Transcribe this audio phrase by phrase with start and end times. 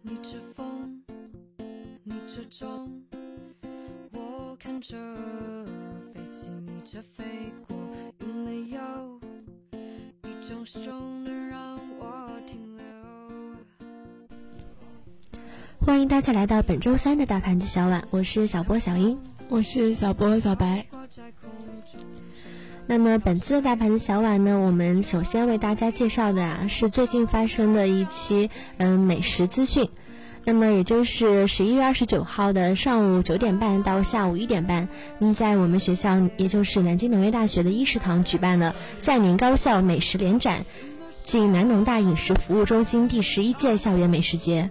[0.00, 1.02] 逆着风，
[2.04, 3.02] 逆着钟，
[4.12, 4.96] 我看着
[6.12, 7.76] 飞机逆着飞过，
[8.18, 9.20] 有没有
[10.24, 10.90] 一种手
[15.80, 19.18] 欢迎大家来到本周三的大盘子小碗，我是小波小英。
[19.48, 20.86] 我是小波小白。
[22.86, 29.88] 那么本次的大盘子小碗呢，我们首先为大家介绍的啊是最近发生的一期嗯美食资讯。
[30.44, 34.88] 那么也就是十一月二十九号的上午九点半到下午一点半，
[35.20, 40.64] 嗯，在我们学校，也就是南京农业大学的一食堂举办了在宁高校美食联展
[41.24, 44.70] 暨南农大饮食服务中心第十一届校园美食节。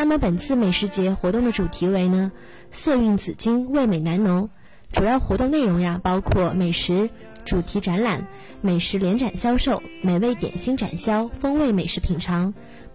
[0.00, 2.32] 那么本次美食节活动的主题为呢
[2.72, 4.48] “色韵紫金，味美南农”。
[4.92, 7.10] 主要活动内容呀，包括美食
[7.44, 8.26] 主题展览、
[8.62, 12.54] 美食联展销售、美味点心展销、风味美食品尝、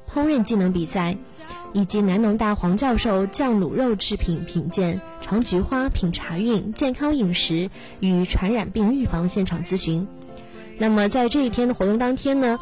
[0.10, 1.16] 烹饪技能比赛，
[1.74, 7.70] 以及南农大黄教授酱卤肉制品品鉴、尝菊花、品茶韵、健康饮食
[8.00, 10.08] 与传染病预防现场咨询。
[10.78, 12.60] 那么在这一天的活动当天呢，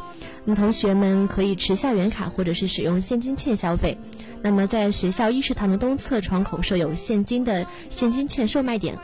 [0.54, 3.98] 同学们可以持校园卡或者是使用现金券消费。
[4.44, 8.98] 那么在学校一食堂的东侧窗口设有现金的现金券售卖点。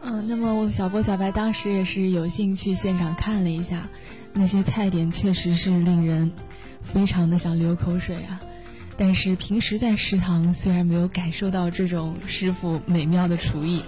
[0.00, 3.86] 嗯，那么我小波小白当时也是有幸去现场看了一下，
[4.32, 6.32] 那些菜点确实是令人
[6.80, 8.40] 非常的想流口水啊。
[8.96, 13.82] 但是平时在食堂虽然没有感受到这种师傅美妙的厨艺。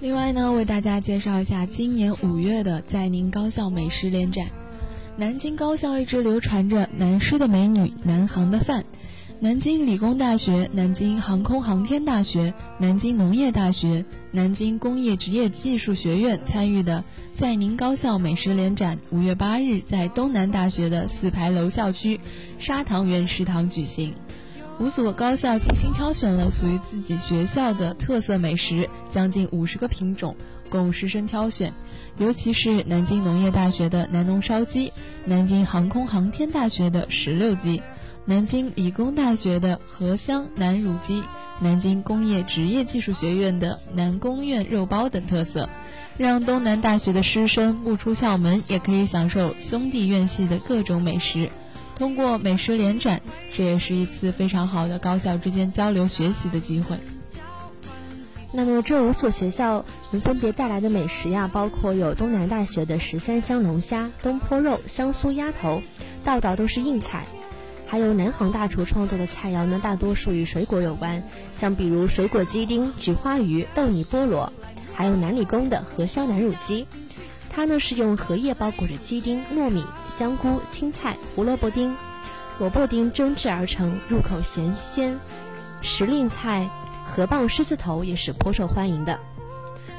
[0.00, 4.48] 另外呢，为大家介绍一下今年五月的在宁高校美食联展。
[5.18, 8.84] 南京高校一直流传着南师的美女，南航的饭。
[9.40, 17.02] 南京理工大学、南京航空航天大学、南京农业大学、南京工业职业技术学院参与的
[17.34, 22.20] 在宁高校美食联展，五月八日在东南大学的四牌楼校区
[22.60, 24.14] 砂糖园食堂举行。
[24.78, 30.36] 五所高校精心挑选了属于自己学校的特色美食，将近五十个品种
[30.70, 31.72] 供师生挑选。
[32.18, 34.92] 尤其是南京农业大学的南农烧鸡，
[35.24, 37.80] 南京航空航天大学的石榴鸡。
[38.24, 41.22] 南京理工大学的荷香南乳鸡，
[41.60, 45.70] 南京工业职业技术学院的南宫院肉包等特色，
[46.18, 51.50] 让东南大学的师生不出校门也可以享受兄弟院系的各种美食。
[51.96, 53.22] 通过美食联展，
[53.56, 56.98] 这也是一次非常好的高校之间交流学习的机会。
[58.52, 65.82] 那么这五所学校能分别带来的美食呀，包括有东南大学的十三香龙虾、东坡肉、香酥鸭头，
[66.24, 67.26] 道道都是硬菜。
[67.86, 71.22] 还有南航大厨创作的菜肴呢，大多数与水果有关，
[71.52, 74.52] 像比如水果鸡丁、菊花鱼、豆泥菠萝，
[74.94, 76.86] 还有南理工的荷香南乳鸡，
[77.50, 81.96] 它呢是用荷叶包裹着鸡丁、糯米、香菇、青菜、胡萝卜丁、
[82.58, 85.18] 萝卜丁蒸制而成，入口咸鲜。
[85.80, 86.68] 时令菜
[87.14, 89.18] 河蚌狮子头也是颇受欢迎的。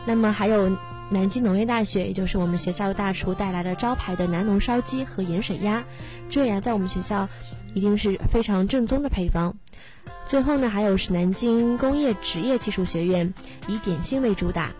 [0.05, 0.69] 那么还有
[1.09, 5.83] 南京农业大学，也就是我们学校大厨带来的招牌的南农烧鸡和盐水鸭，
[6.29, 7.27] 这呀在我们学校。
[7.75, 9.55] 一定是非常正宗的配方。
[10.25, 13.31] 最后呢，还有是南京工业职业技术学院
[13.67, 14.71] 以点心为主打，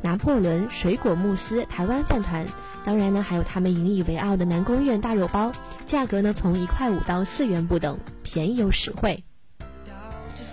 [0.00, 2.46] 拿破仑水果慕斯台湾饭团。
[2.86, 5.52] 当然呢，还有他们引以为傲的南宫院大肉包，
[5.84, 9.22] 价格呢从一块五到四元不等，便宜又实惠。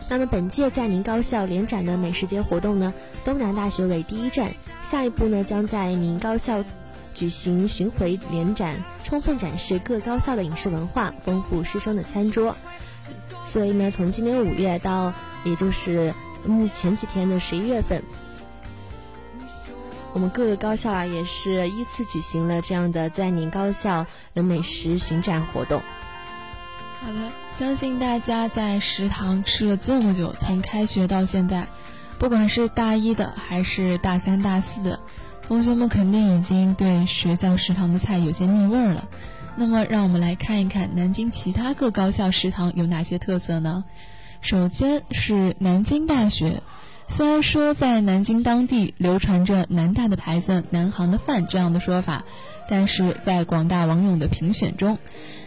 [0.09, 2.93] 那么本届在宁高校联展的美食节活动呢，
[3.23, 6.63] 东南大学为第一站，下一步呢将在宁高校。
[7.13, 12.57] 举行巡回联展，充分展示各高校的饮食文化，丰富师生的餐桌。
[13.45, 15.13] 所以呢，从今年五月到，
[15.45, 16.13] 也就是
[16.45, 18.03] 嗯前几天的十一月份，
[20.11, 25.81] 我们各个高校啊也是依次举行了这样的在宁高校的美食巡展活动。
[27.05, 31.67] 好的，相信大家在食堂吃了这么久，从开学到现在，
[32.17, 34.99] 不管是大一的还是大三、大四的。
[35.47, 39.07] 同学们肯定已经对学校食堂的菜有些腻味儿了，
[39.55, 43.83] 那么让我们来看一看南京其他各高校食堂有哪些特色呢？
[44.41, 46.63] 首先是南京大学，
[47.07, 52.25] 虽然说在南京当地流传着南大的牌子“南航的饭”这样的说法，
[52.67, 54.97] 但是在广大网友的评选中，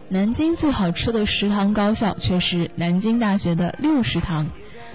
[0.09, 4.47] 南京最好吃的食堂高校却是南京大学的六食堂。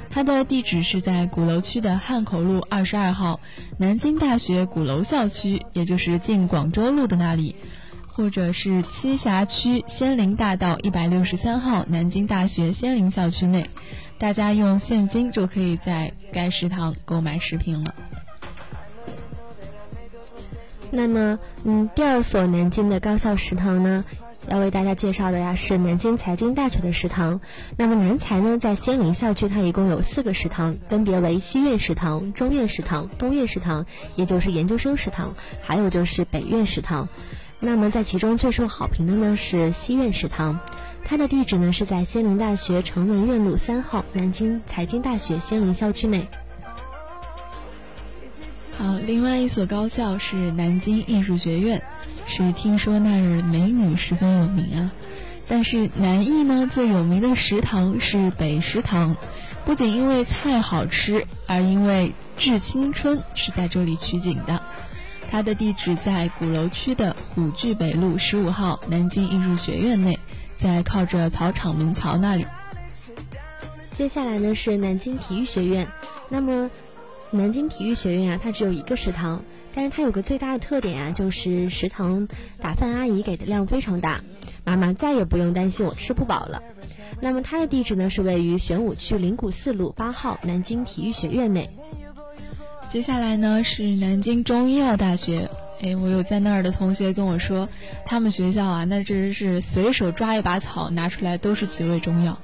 [0.10, 3.40] 它的地址是在鼓楼区的汉口路二十二号，
[3.78, 7.56] 南京大学鼓楼校区，也就是进广州路的那里。
[8.16, 13.68] 或者是栖霞区仙林大道一百六十三号南京大学仙林校区内，
[14.18, 17.94] 大家用现金就可以在该食堂购买食品了。
[20.92, 24.06] 那么，嗯，第二所南京的高校食堂呢，
[24.48, 27.42] 要为大家介绍的呀是南京财经大学的食堂。
[27.78, 35.34] 那么南财呢，在仙林校区，它一共有四个食堂，分别为西苑食堂、中苑食堂、东苑食堂，也就是研究生食堂，
[35.64, 37.10] 还有就是北苑食堂。
[37.60, 40.60] 那么在其中最受好评的呢是西苑食堂，
[41.06, 46.28] 它的地址呢是在仙林大学城文院路三号，南京财经大学仙林校区内。
[48.78, 51.84] 好，另外一所高校是南京艺术学院，
[52.26, 54.92] 是听说那儿美女十分有名啊。
[55.46, 59.16] 但是南艺呢最有名的食堂是北食堂，
[59.66, 64.62] 不仅因为菜好吃，而因为致青春是在这里取景的。
[65.30, 70.18] 它的地址在鼓楼区的虎踞北路十五号南京艺术学院内，
[70.64, 72.46] 在靠着草场门桥那里。
[73.92, 75.90] 接下来呢是南京体育学院，
[76.30, 76.72] 那么。
[77.36, 79.44] 南京体育学院啊，它只有一个食堂，
[79.74, 82.28] 但是它有个最大的特点啊，就是食堂
[82.62, 84.24] 打饭阿姨给的量非常大，
[84.64, 86.62] 妈妈再也不用担心我吃不饱了。
[87.22, 91.72] 那么它的地址呢是位于玄武区灵谷四路八号南京体育学院内。
[92.88, 95.50] 接下来呢是南京中医药大学，
[95.84, 97.68] 哎，我有在那儿的同学跟我说，
[98.06, 102.40] 他们学校啊，那真是随手抓一把草拿出来都是几味中药。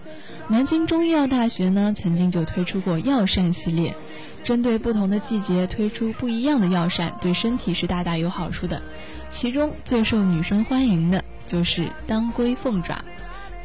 [0.50, 3.96] 南京中医药大学呢，曾经就推出过药膳系列。
[4.44, 8.82] 针对不同的季节推出不一样的药膳，对身体是大大有好处的。
[9.30, 13.04] 其中最受女生欢迎的就是当归凤爪，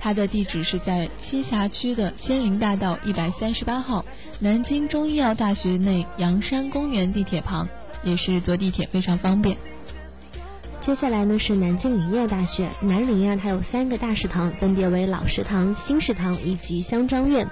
[0.04, 4.04] 它的地址是在栖霞区的仙林大道一百三十八号，
[4.38, 7.66] 南京中医药大学内阳山公园地铁旁，
[8.02, 9.56] 也是坐地铁非常方便。
[10.82, 17.48] 接下来呢是南京林业大学，南林啊它有三个大食堂，分别为老食堂、新食堂以及香樟苑。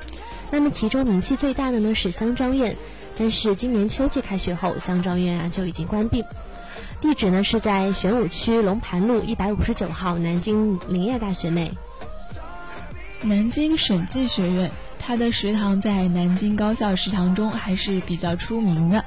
[0.50, 2.76] 那么其中名气最大的呢是香樟苑。
[3.16, 6.22] 但是今年秋季开学后，香樟苑啊就已经关闭。
[7.00, 11.72] 地址呢是在玄武区龙盘路一百五十九号南京林业大学内。
[13.24, 19.04] 南京审计学院，它的食堂在南京高校食堂中还是比较出名的。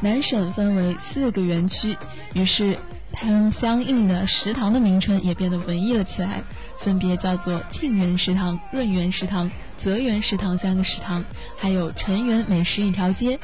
[0.00, 1.96] 南审分为四个园区，
[2.34, 2.76] 于是
[3.12, 6.42] 它相应的食堂的名称也变得文艺了起来，
[6.80, 9.48] 分别叫做庆元食堂、润园食堂。
[9.78, 11.24] 泽园食堂三个食堂，
[11.56, 13.38] 还有陈园美食一条街。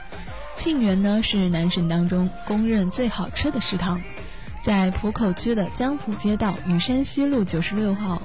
[0.56, 4.00] 庆园呢是南省当中公认最好吃的食堂，
[4.64, 8.20] 在浦口区的江浦街道雨山西路九十六号，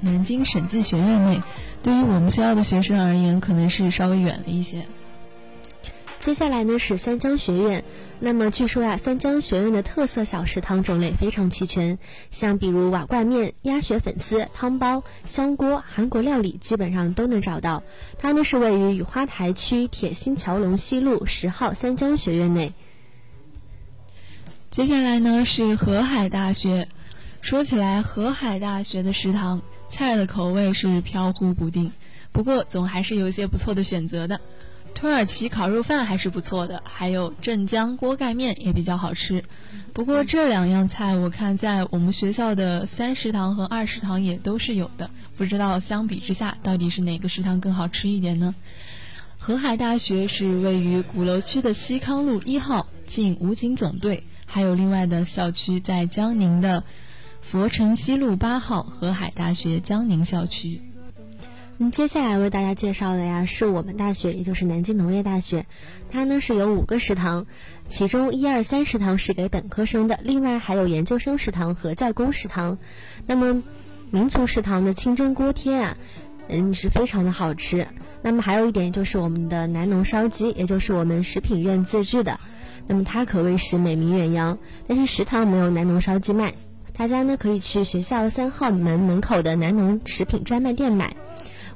[0.00, 1.42] 南京审计学院内。
[1.82, 4.86] 对于我们学校的学生而言，可能是稍微远了一些。
[6.20, 7.84] 接下来呢是三江学院。
[8.20, 11.98] 那么据说呀，三江学院的特色小食堂种类非常齐全，
[12.32, 17.84] 像比如瓦罐面、鸭血粉丝、汤包、香锅、韩国料理，基本上都能找到。
[18.18, 22.74] 它呢是位于雨花台区铁心桥龙西路十号三江学院内。
[24.70, 26.88] 接下来呢是河海大学。
[27.40, 31.92] 说起来，河海大学的食堂菜的口味是飘忽不定，
[32.32, 34.40] 不过总还是有一些不错的选择的。
[34.94, 39.44] 土耳其烤肉饭还是不错的，还有镇江锅盖面也比较好吃。
[39.92, 48.54] 不过这两样菜我看在我们学校的三食堂和二食堂也都是有的，不知道相比之下到底是哪个食堂更好吃一点呢？
[49.38, 56.82] 河海大学是位于鼓楼区的西康路一号，近武警总队，还有另外的校区在江宁的
[57.50, 60.82] 佛城西路八号河海大学江宁校区。
[61.78, 65.64] 嗯，接下来为大家介绍的呀，是我们大学，也就是南京农业大学。
[66.10, 67.46] 它呢是有五个食堂，
[67.88, 72.76] 其中一二三食堂是给本科生的，另外还有研究生食堂和教工食堂。
[73.24, 73.62] 那么
[74.10, 75.96] 民族食堂的清蒸锅贴啊，
[76.48, 77.88] 嗯是非常的好吃。
[78.20, 82.38] 那么还有一点就是我们的南农烧鸡，也就是我们食品院自制的。
[82.86, 86.52] 那么它可谓是美名远扬，但是食堂没有南农烧鸡卖，
[86.98, 91.14] 大家呢可以去学校三号门门口的南农食品专卖店买。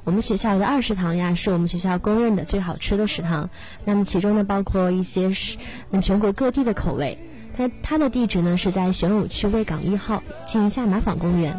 [0.03, 3.49] 我们学校的二食堂呀，是我们学校公认的最好吃的食堂。
[3.85, 5.57] 那么其中呢，包括一些是
[6.01, 7.17] 全国各地的口味。
[7.55, 11.57] 它它的地址呢是在玄武区卫岗一号，近下马坊公园。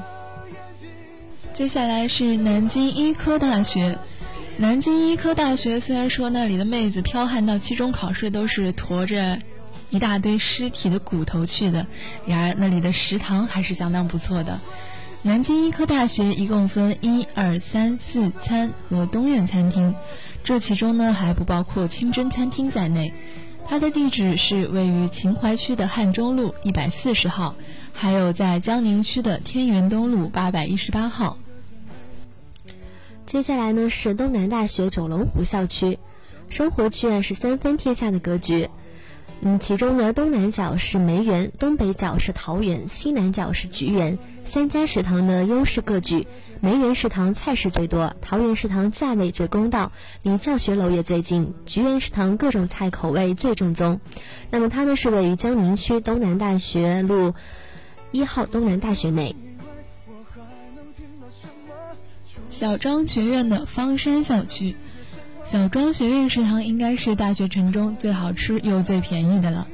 [1.54, 3.98] 接下来是南京医科大学。
[4.58, 9.38] 南京医科大学虽然说那里的妹子剽悍到期中考试都是驮着
[9.94, 11.86] 一大堆尸体的骨头去的，
[12.26, 14.58] 然而那里的食堂还是相当不错的。
[15.22, 19.94] 南京医科大学一共分一二三四餐和东苑餐厅，
[20.42, 23.14] 这其中呢还不包括清真餐厅在内。
[23.68, 27.54] 它的地址是位于秦淮区的汉中路一百四十号，
[27.92, 31.38] 还有在江宁区的天元东路八百一十八号。
[33.26, 36.00] 接下来呢是东南大学九龙湖校区，
[36.50, 38.68] 生活区啊是三分天下的格局。
[39.40, 44.18] 嗯，其中呢东南角是梅园，东北角是桃园，西南角是菊园。
[44.44, 46.26] 三家食堂呢优势各具，
[46.60, 54.00] 梅园食堂菜式最多，桃园食堂价位最公道，离教学楼也最近，菊园食堂各种菜口味最正宗。
[54.50, 57.34] 那么它呢是位于江宁区东南大学路
[58.12, 59.36] 一号东南大学内。
[62.48, 64.76] 小庄学院的方山校区，
[65.44, 69.68] 小庄学院食堂应该是大学城中最好吃又最便宜的了。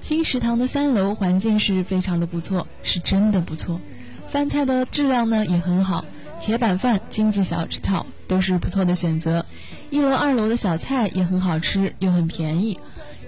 [0.00, 3.80] 新食堂的三楼环境是非常的不错，是真的不错。
[4.28, 6.04] 饭菜的质量呢也很好，
[6.40, 9.44] 铁板饭、经济小吃套都是不错的选择。
[9.90, 12.78] 一楼、二楼的小菜也很好吃，又很便宜。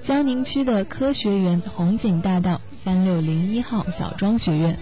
[0.01, 4.79] 江宁区的科学园红景大道三六零一号小庄学院，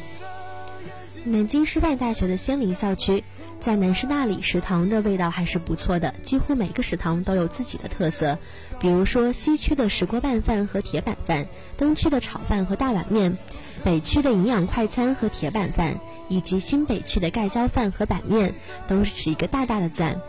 [1.24, 3.24] 南京师范大学的仙林校区。
[3.66, 8.38] 在南师大里，食堂的味道还是不错的，几乎每个食堂都有自己的特色。
[8.78, 13.36] 比如说，西区的石锅拌饭和铁板饭，东区的炒饭和大碗面，
[13.82, 18.54] 北区的营养快餐和铁板饭，以及新北区的盖浇饭和板面，
[18.86, 20.20] 都是一个大大的赞。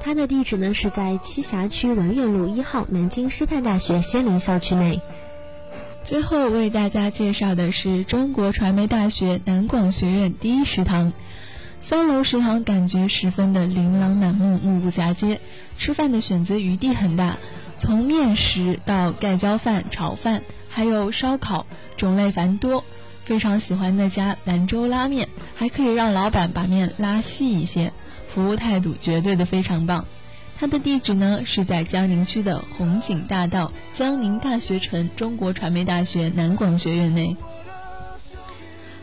[0.00, 5.00] 它的地址呢是在栖霞区文苑路一号南京师范大学仙林校区内。
[6.04, 11.12] 最后为大家介绍的是中国传媒大学南广学院第一食堂。
[11.80, 15.40] 三楼食堂感觉十分的琳琅满目，目不暇接，
[15.78, 17.36] 吃饭的选择余地很大，
[17.78, 21.66] 从面食到盖浇饭、炒饭，还有烧烤，
[21.96, 22.84] 种类繁多。
[23.24, 27.92] 非常喜欢那家兰州拉面，还可以让老板把面拉细一些，
[28.28, 30.04] 服务态度绝对的非常棒。
[30.58, 37.36] 它的地址呢是在江宁区的红景大道江宁大学城中国传媒大学南广学院内。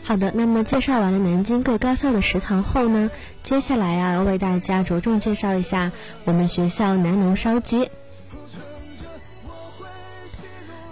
[0.06, 3.10] 好的，那么介绍完了南京各高校的食堂后呢，
[3.42, 5.92] 接下来啊，为大家着重介绍一下
[6.24, 7.88] 我们学校南农烧鸡。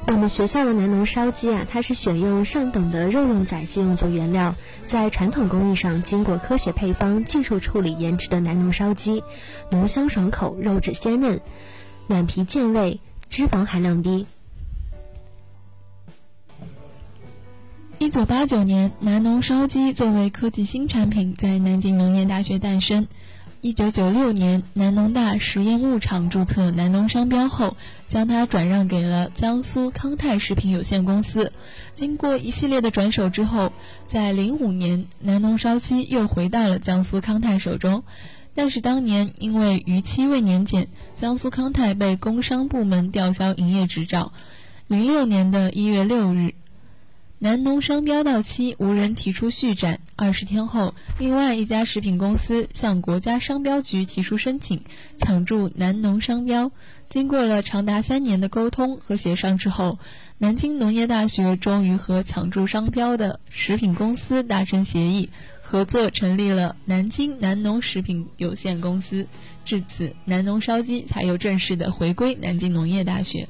[0.09, 4.55] 我们学校的南农烧鸡啊，它是选用上等的肉用宰鸡用作原料，
[4.89, 9.23] 在传统工艺上经过科学配方、技术处理研制的南农烧鸡，
[9.71, 11.41] 浓香爽口，肉质鲜嫩，
[12.07, 14.27] 软皮健胃，脂肪含量低。
[18.03, 23.07] 一九八九年，南农烧鸡作为科技新产品在南京农业大学诞生。
[23.61, 27.77] 一九九六年，南农大实验牧场注册南农商标后，
[28.09, 31.53] 将它转让给了江苏康泰食品有限公司。
[31.95, 33.73] 经过一系列的转手之后，
[34.09, 38.03] 在零五年，南农烧鸡又回到了江苏康泰手中。
[38.53, 44.33] 但是当年因为逾期未年检，江苏康泰被工商部门吊销营业执照。
[44.89, 46.55] 零六年的一月六日。
[47.45, 49.99] 南农商标到期，无人提出续展。
[50.15, 54.83] 二十天后，另外一家食品公司向国家商标局提出申请，
[55.19, 56.71] 抢注南农商标。
[57.09, 59.99] 经过了长达三年的沟通和协商之后，
[60.39, 65.29] 南京农业大学终于和抢注商标的食品公司达成协议，
[65.61, 69.27] 合作成立了南京南农食品有限公司。
[69.65, 73.49] 至此，南农烧鸡才又正式的回归南京农业大学。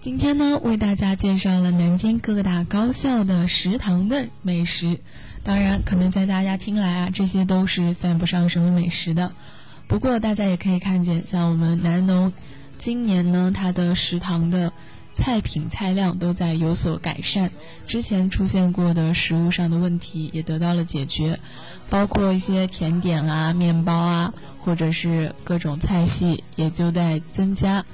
[0.00, 5.00] 今天呢，为大家介绍了南京各大高校的食堂的美食。
[5.42, 9.32] 当然，可能在大家听来啊，这些都是算不上什么美食的。
[9.88, 12.32] 不过，大家也可以看见，像我们南农，
[12.78, 14.72] 今年呢，它的食堂的
[15.14, 17.50] 菜品菜量都在有所改善，
[17.88, 21.40] 之前出现过的食物上的问题也得到了解决，
[21.90, 27.84] 包括一些甜点啊、面包啊，或者是各种菜系也就在增加。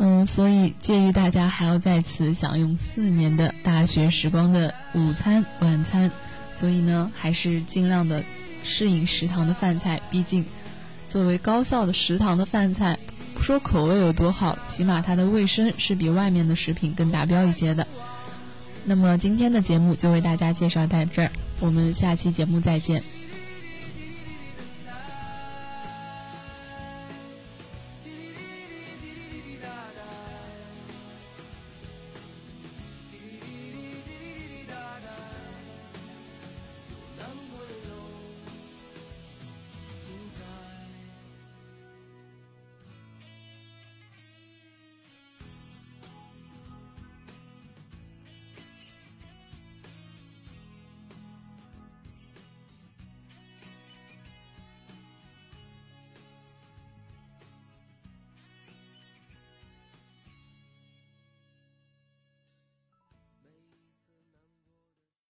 [0.00, 6.10] 嗯，所以建议大家还要在此享用四年的大学时光的午餐、晚餐，
[6.56, 8.22] 所以呢，还是尽量的
[8.62, 10.00] 适应食堂的饭菜。
[10.08, 10.44] 毕竟，
[11.08, 12.96] 作为高校的食堂的饭菜，
[13.34, 17.84] 不说口味有多好，起码它的卫生是比外面的食品更达标一些的。
[18.84, 23.02] 那么今天的节目就为大家介绍到这儿，我们下期节目再见。